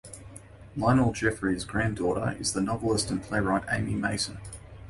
[0.75, 4.39] Lionel Jeffries' granddaughter is the novelist and playwright Amy Mason.